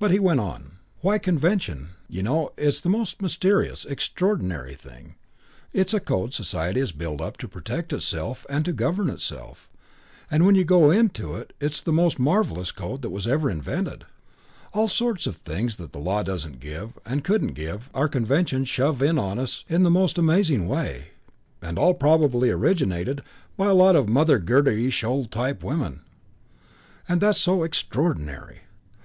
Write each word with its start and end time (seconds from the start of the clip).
But 0.00 0.10
he 0.10 0.18
went 0.18 0.40
on. 0.40 0.78
"Why, 1.02 1.18
convention, 1.18 1.90
you 2.08 2.20
know, 2.20 2.50
it's 2.58 2.80
the 2.80 2.88
most 2.88 3.22
mysterious, 3.22 3.84
extraordinary 3.84 4.74
thing. 4.74 5.14
It's 5.72 5.94
a 5.94 6.00
code 6.00 6.34
society 6.34 6.80
has 6.80 6.90
built 6.90 7.20
up 7.20 7.36
to 7.36 7.46
protect 7.46 7.92
itself 7.92 8.44
and 8.50 8.64
to 8.64 8.72
govern 8.72 9.08
itself, 9.08 9.70
and 10.32 10.44
when 10.44 10.56
you 10.56 10.64
go 10.64 10.90
into 10.90 11.36
it 11.36 11.52
it's 11.60 11.80
the 11.80 11.92
most 11.92 12.18
marvellous 12.18 12.72
code 12.72 13.02
that 13.02 13.06
ever 13.28 13.46
was 13.46 13.54
invented. 13.54 14.04
All 14.74 14.88
sorts 14.88 15.28
of 15.28 15.36
things 15.36 15.76
that 15.76 15.92
the 15.92 16.00
law 16.00 16.24
doesn't 16.24 16.58
give, 16.58 16.98
and 17.06 17.22
couldn't 17.22 17.52
give, 17.52 17.88
our 17.94 18.08
conventions 18.08 18.68
shove 18.68 19.00
in 19.00 19.16
on 19.16 19.38
us 19.38 19.62
in 19.68 19.84
the 19.84 19.90
most 19.92 20.18
amazing 20.18 20.66
way. 20.66 21.10
And 21.62 21.78
all 21.78 21.94
probably 21.94 22.50
originated 22.50 23.22
by 23.56 23.66
a 23.66 23.74
lot 23.74 23.94
of 23.94 24.08
Mother 24.08 24.40
Grundy 24.40 24.88
ish 24.88 25.04
old 25.04 25.32
women, 25.62 26.00
that's 27.08 27.20
what's 27.20 27.38
so 27.38 27.62
extraordinary. 27.62 28.62